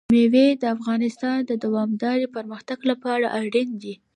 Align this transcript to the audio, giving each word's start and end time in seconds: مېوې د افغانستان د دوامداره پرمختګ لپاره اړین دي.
مېوې 0.13 0.47
د 0.61 0.63
افغانستان 0.75 1.37
د 1.45 1.51
دوامداره 1.63 2.27
پرمختګ 2.35 2.79
لپاره 2.91 3.25
اړین 3.41 3.69
دي. 3.81 3.93